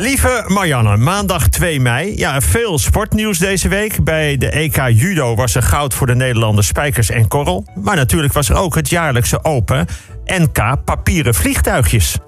[0.00, 2.16] Lieve Marianne, maandag 2 mei.
[2.16, 4.04] Ja, veel sportnieuws deze week.
[4.04, 7.66] Bij de EK Judo was er goud voor de Nederlanders Spijkers en Korrel.
[7.74, 9.86] Maar natuurlijk was er ook het jaarlijkse Open
[10.24, 12.18] NK Papieren Vliegtuigjes.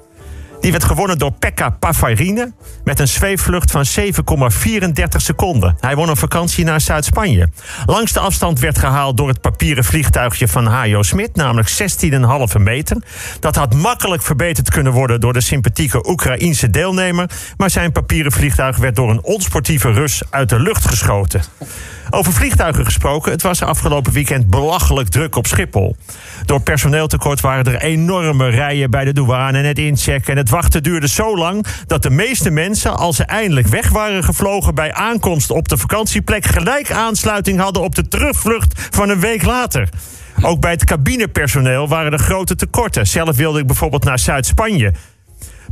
[0.60, 2.52] Die werd gewonnen door Pekka Pavarine
[2.84, 4.02] met een zweefvlucht van 7,34
[5.16, 5.76] seconden.
[5.80, 7.48] Hij won een vakantie naar Zuid-Spanje.
[7.86, 11.68] Langs de afstand werd gehaald door het papieren vliegtuigje van Hajo Smit, namelijk
[12.54, 13.02] 16,5 meter.
[13.40, 18.76] Dat had makkelijk verbeterd kunnen worden door de sympathieke Oekraïense deelnemer, maar zijn papieren vliegtuig
[18.76, 21.42] werd door een onsportieve Rus uit de lucht geschoten.
[22.10, 25.96] Over vliegtuigen gesproken, het was afgelopen weekend belachelijk druk op Schiphol.
[26.44, 30.32] Door personeeltekort waren er enorme rijen bij de douane en het inchecken.
[30.32, 34.24] En het wachten duurde zo lang dat de meeste mensen, als ze eindelijk weg waren
[34.24, 39.42] gevlogen bij aankomst op de vakantieplek, gelijk aansluiting hadden op de terugvlucht van een week
[39.42, 39.88] later.
[40.42, 43.06] Ook bij het cabinepersoneel waren er grote tekorten.
[43.06, 44.92] Zelf wilde ik bijvoorbeeld naar Zuid-Spanje.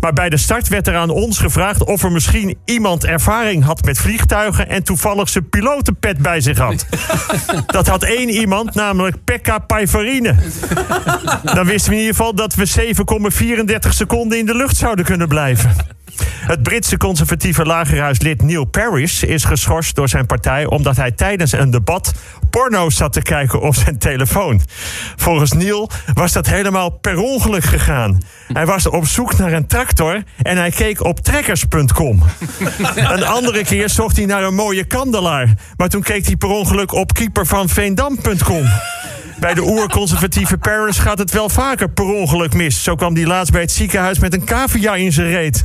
[0.01, 3.85] Maar bij de start werd er aan ons gevraagd of er misschien iemand ervaring had
[3.85, 6.87] met vliegtuigen en toevallig zijn pilotenpet bij zich had.
[7.67, 10.35] Dat had één iemand, namelijk Pekka Paivarine.
[11.43, 12.95] Dan wisten we in ieder geval dat we
[13.83, 15.77] 7,34 seconden in de lucht zouden kunnen blijven.
[16.49, 21.71] Het Britse conservatieve lagerhuislid Neil Parish is geschorst door zijn partij omdat hij tijdens een
[21.71, 22.13] debat
[22.51, 24.61] porno zat te kijken op zijn telefoon.
[25.17, 28.23] Volgens Neil was dat helemaal per ongeluk gegaan.
[28.53, 32.23] Hij was op zoek naar een tractor en hij keek op trekkers.com.
[32.95, 36.93] Een andere keer zocht hij naar een mooie kandelaar, maar toen keek hij per ongeluk
[36.93, 38.65] op keepervanveendam.com.
[39.41, 42.83] Bij de oerconservatieve Paris gaat het wel vaker per ongeluk mis.
[42.83, 45.65] Zo kwam hij laatst bij het ziekenhuis met een cavia in zijn reet.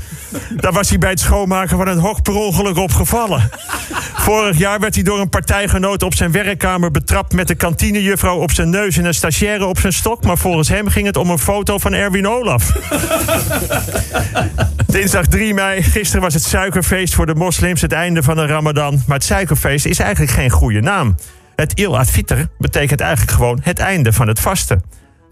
[0.55, 3.49] Daar was hij bij het schoonmaken van een hok per ongeluk opgevallen.
[4.13, 7.33] Vorig jaar werd hij door een partijgenoot op zijn werkkamer betrapt...
[7.33, 10.23] met de kantinejuffrouw op zijn neus en een stagiaire op zijn stok.
[10.23, 12.71] Maar volgens hem ging het om een foto van Erwin Olaf.
[14.87, 17.81] Dinsdag 3 mei, gisteren was het suikerfeest voor de moslims...
[17.81, 19.01] het einde van de ramadan.
[19.07, 21.15] Maar het suikerfeest is eigenlijk geen goede naam.
[21.55, 24.83] Het il adviter betekent eigenlijk gewoon het einde van het vasten.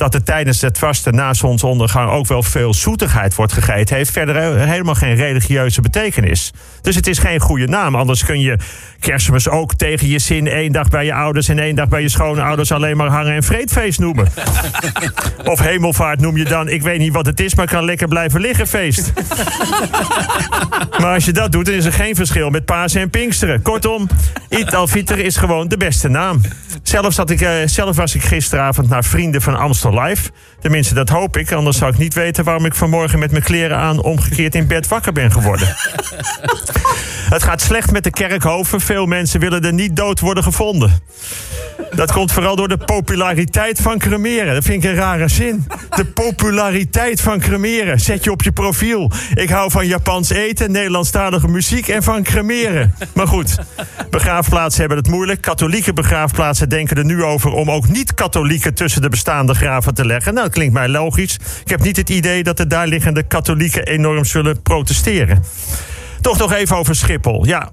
[0.02, 4.68] Dat er tijdens het vasten na zonsondergang ook wel veel zoetigheid wordt gegeten, heeft verder
[4.68, 6.52] helemaal geen religieuze betekenis.
[6.82, 7.96] Dus het is geen goede naam.
[7.96, 8.58] Anders kun je
[9.00, 12.10] kerstmis ook tegen je zin één dag bij je ouders en één dag bij je
[12.10, 14.28] schoonouders alleen maar hangen en vreedfeest noemen.
[15.44, 18.42] of hemelvaart noem je dan, ik weet niet wat het is, maar kan lekker blijven
[18.42, 19.14] liggen feest.
[21.00, 23.62] maar als je dat doet, dan is er geen verschil met Pasen en Pinksteren.
[23.62, 24.10] Kortom,
[24.50, 26.42] Eid al-Fitr is gewoon de beste naam.
[26.84, 29.56] Zelf, zat ik, uh, zelf was ik gisteravond naar Vrienden van
[30.00, 30.30] Live.
[30.60, 31.52] Tenminste, dat hoop ik.
[31.52, 34.88] Anders zou ik niet weten waarom ik vanmorgen met mijn kleren aan omgekeerd in bed
[34.88, 35.68] wakker ben geworden.
[37.30, 38.82] Het gaat slecht met de kerkhoven.
[38.82, 41.02] Veel mensen willen er niet dood worden gevonden.
[41.96, 44.54] Dat komt vooral door de populariteit van cremeren.
[44.54, 45.68] Dat vind ik een rare zin.
[45.96, 48.00] De populariteit van cremeren.
[48.00, 49.12] Zet je op je profiel.
[49.34, 52.96] Ik hou van Japans eten, Nederlandstalige muziek en van cremeren.
[53.14, 53.58] Maar goed,
[54.10, 55.42] begraafplaatsen hebben het moeilijk.
[55.42, 60.34] Katholieke begraafplaatsen denken er nu over om ook niet-katholieken tussen de bestaande graven te leggen.
[60.34, 61.38] Nou, dat klinkt mij logisch.
[61.64, 65.44] Ik heb niet het idee dat de daar liggende katholieken enorm zullen protesteren.
[66.22, 67.46] Toch nog even over Schiphol.
[67.46, 67.72] Ja,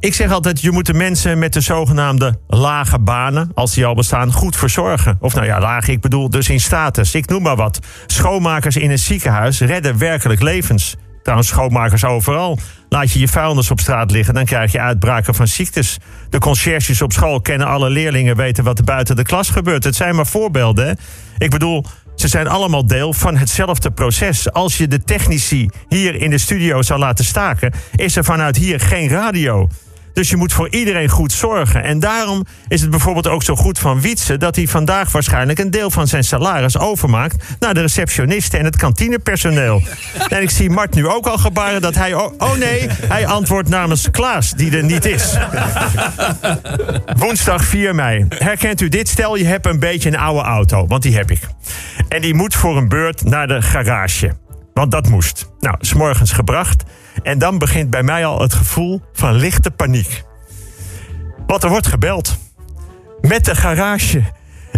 [0.00, 3.94] ik zeg altijd, je moet de mensen met de zogenaamde lage banen, als die al
[3.94, 5.16] bestaan, goed verzorgen.
[5.20, 7.14] Of nou ja, laag, ik bedoel dus in status.
[7.14, 7.78] Ik noem maar wat.
[8.06, 10.96] Schoonmakers in een ziekenhuis redden werkelijk levens.
[11.22, 12.58] Trouwens, schoonmakers overal.
[12.88, 15.98] Laat je je vuilnis op straat liggen, dan krijg je uitbraken van ziektes.
[16.30, 19.84] De conciërges op school kennen alle leerlingen, weten wat er buiten de klas gebeurt.
[19.84, 20.98] Het zijn maar voorbeelden.
[21.38, 24.52] Ik bedoel, ze zijn allemaal deel van hetzelfde proces.
[24.52, 28.80] Als je de technici hier in de studio zou laten staken, is er vanuit hier
[28.80, 29.68] geen radio.
[30.12, 31.82] Dus je moet voor iedereen goed zorgen.
[31.82, 35.70] En daarom is het bijvoorbeeld ook zo goed van Wietse dat hij vandaag waarschijnlijk een
[35.70, 39.82] deel van zijn salaris overmaakt naar de receptionisten en het kantinepersoneel.
[40.28, 42.14] En ik zie Mart nu ook al gebaren dat hij.
[42.14, 45.36] Oh, oh nee, hij antwoordt namens Klaas, die er niet is.
[47.22, 48.26] Woensdag 4 mei.
[48.28, 49.08] Herkent u dit?
[49.08, 51.40] Stel je hebt een beetje een oude auto, want die heb ik.
[52.08, 54.32] En die moet voor een beurt naar de garage.
[54.78, 55.48] Want dat moest.
[55.60, 56.82] Nou, s morgens gebracht.
[57.22, 60.22] En dan begint bij mij al het gevoel van lichte paniek.
[61.46, 62.38] Want er wordt gebeld.
[63.20, 64.22] Met de garage.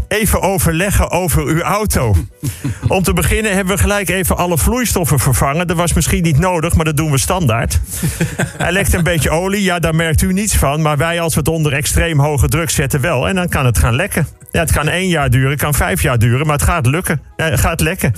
[0.09, 2.15] Even overleggen over uw auto.
[2.89, 5.67] Om te beginnen hebben we gelijk even alle vloeistoffen vervangen.
[5.67, 7.81] Dat was misschien niet nodig, maar dat doen we standaard.
[8.65, 10.83] Hij lekt een beetje olie, ja, daar merkt u niets van.
[10.83, 13.29] Maar wij, als we het onder extreem hoge druk zetten, wel.
[13.29, 14.27] En dan kan het gaan lekken.
[14.51, 17.23] Ja, het kan één jaar duren, kan vijf jaar duren, maar het gaat lukken.
[17.37, 18.15] Het gaat lekken.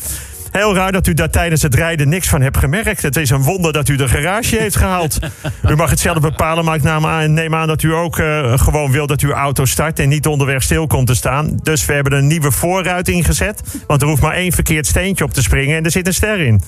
[0.53, 3.03] Heel raar dat u daar tijdens het rijden niks van hebt gemerkt.
[3.03, 5.19] Het is een wonder dat u de garage heeft gehaald.
[5.71, 8.59] U mag het zelf bepalen, maar ik neem aan, neem aan dat u ook uh,
[8.59, 11.59] gewoon wil dat uw auto start en niet onderweg stil komt te staan.
[11.63, 13.63] Dus we hebben een nieuwe voorruit ingezet.
[13.87, 16.41] Want er hoeft maar één verkeerd steentje op te springen en er zit een ster
[16.41, 16.63] in.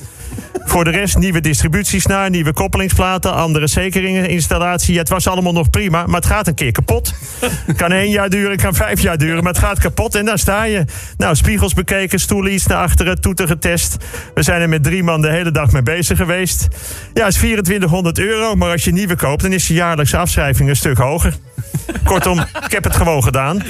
[0.64, 4.98] Voor de rest nieuwe distributiesnaar, nieuwe koppelingsplaten, andere zekeringeninstallatie.
[4.98, 7.14] Het was allemaal nog prima, maar het gaat een keer kapot.
[7.76, 10.64] Kan één jaar duren, kan vijf jaar duren, maar het gaat kapot en daar sta
[10.64, 10.84] je.
[11.16, 13.73] Nou, spiegels bekeken, stoelen iets naar achteren, toeter getest.
[14.34, 16.68] We zijn er met drie man de hele dag mee bezig geweest.
[17.14, 20.76] Ja, is 2400 euro, maar als je nieuwe koopt, dan is je jaarlijkse afschrijving een
[20.76, 21.36] stuk hoger.
[22.04, 23.62] Kortom, ik heb het gewoon gedaan.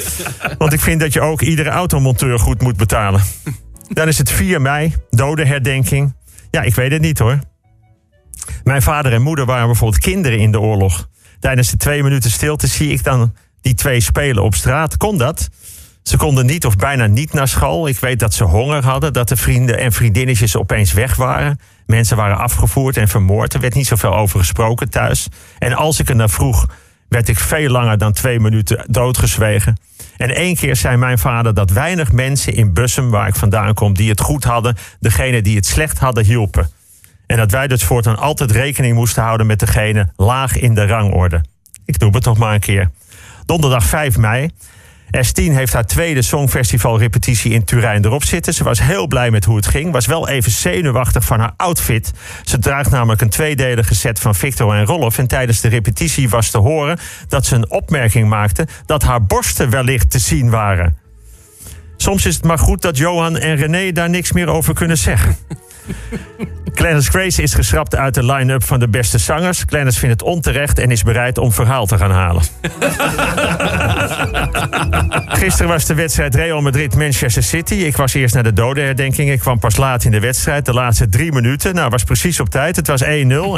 [0.58, 3.22] Want ik vind dat je ook iedere automonteur goed moet betalen.
[3.88, 6.14] Dan is het 4 mei, dodenherdenking.
[6.50, 7.38] Ja, ik weet het niet hoor.
[8.64, 11.08] Mijn vader en moeder waren bijvoorbeeld kinderen in de oorlog.
[11.40, 14.96] Tijdens de twee minuten stilte zie ik dan die twee spelen op straat.
[14.96, 15.48] Kon dat?
[16.04, 17.88] Ze konden niet of bijna niet naar school.
[17.88, 21.60] Ik weet dat ze honger hadden, dat de vrienden en vriendinnetjes opeens weg waren.
[21.86, 23.54] Mensen waren afgevoerd en vermoord.
[23.54, 25.28] Er werd niet zoveel over gesproken thuis.
[25.58, 26.66] En als ik er naar vroeg,
[27.08, 29.76] werd ik veel langer dan twee minuten doodgezwegen.
[30.16, 33.94] En één keer zei mijn vader dat weinig mensen in Bussum, waar ik vandaan kom,
[33.94, 36.70] die het goed hadden, degene die het slecht hadden, hielpen.
[37.26, 41.44] En dat wij dus voortaan altijd rekening moesten houden met degene laag in de rangorde.
[41.84, 42.90] Ik noem het nog maar een keer.
[43.46, 44.50] Donderdag 5 mei
[45.14, 48.54] S10 heeft haar tweede Songfestival-repetitie in Turijn erop zitten.
[48.54, 49.92] Ze was heel blij met hoe het ging.
[49.92, 52.12] Was wel even zenuwachtig van haar outfit.
[52.44, 55.18] Ze draagt namelijk een tweedelige set van Victor en Rolf.
[55.18, 59.70] En tijdens de repetitie was te horen dat ze een opmerking maakte dat haar borsten
[59.70, 60.96] wellicht te zien waren.
[61.96, 65.36] Soms is het maar goed dat Johan en René daar niks meer over kunnen zeggen.
[66.74, 69.64] Clarence Grace is geschrapt uit de line-up van de beste zangers.
[69.64, 72.42] Clarence vindt het onterecht en is bereid om verhaal te gaan halen.
[75.44, 77.74] Gisteren was de wedstrijd Real Madrid-Manchester City.
[77.74, 79.30] Ik was eerst naar de dodenherdenking.
[79.30, 81.74] Ik kwam pas laat in de wedstrijd, de laatste drie minuten.
[81.74, 82.76] Nou, was precies op tijd.
[82.76, 83.06] Het was 1-0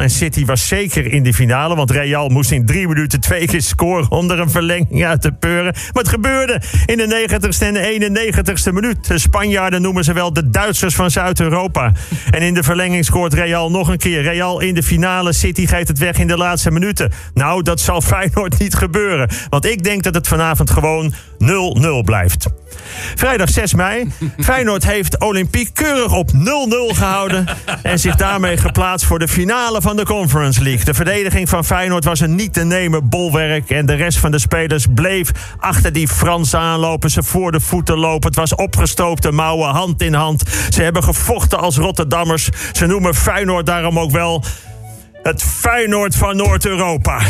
[0.01, 1.75] en City was zeker in de finale.
[1.75, 5.73] Want Real moest in drie minuten twee keer scoren onder een verlenging uit te peuren.
[5.73, 9.09] Maar het gebeurde in de 90ste en de 91ste minuut.
[9.09, 11.93] De Spanjaarden noemen ze wel de Duitsers van Zuid-Europa.
[12.31, 14.23] En in de verlenging scoort Real nog een keer.
[14.23, 15.33] Real in de finale.
[15.33, 17.13] City geeft het weg in de laatste minuten.
[17.35, 19.29] Nou, dat zal Feyenoord niet gebeuren.
[19.49, 22.47] Want ik denk dat het vanavond gewoon 0-0 blijft.
[23.15, 24.09] Vrijdag 6 mei.
[24.39, 26.37] Feyenoord heeft Olympiek keurig op 0-0
[26.97, 27.47] gehouden.
[27.83, 30.85] En zich daarmee geplaatst voor de finale van de Conference League.
[30.85, 33.71] De verdediging van Feyenoord was een niet te nemen bolwerk.
[33.71, 37.11] En de rest van de spelers bleef achter die Fransen aanlopen.
[37.11, 38.29] Ze voor de voeten lopen.
[38.29, 40.43] Het was opgestoopte mouwen, hand in hand.
[40.71, 42.49] Ze hebben gevochten als Rotterdammers.
[42.73, 44.45] Ze noemen Feyenoord daarom ook wel
[45.27, 47.21] het Feyenoord van Noord-Europa.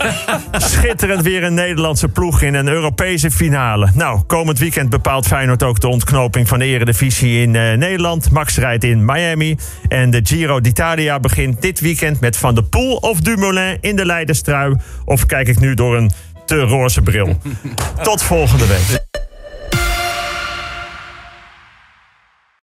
[0.52, 3.90] Schitterend weer een Nederlandse ploeg in een Europese finale.
[3.94, 8.30] Nou, komend weekend bepaalt Feyenoord ook de ontknoping van de Eredivisie in uh, Nederland.
[8.30, 9.56] Max rijdt in Miami.
[9.88, 14.06] En de Giro d'Italia begint dit weekend met Van der Poel of Dumoulin in de
[14.06, 14.76] Leidenstrui.
[15.04, 16.10] Of kijk ik nu door een
[16.44, 17.38] te roze bril.
[18.02, 19.05] Tot volgende week.